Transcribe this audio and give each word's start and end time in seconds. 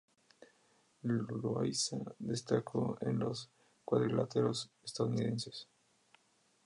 Loayza 1.03 1.97
destacó 2.17 2.97
en 3.01 3.19
los 3.19 3.51
cuadriláteros 3.85 4.71
estadounidenses. 4.83 5.67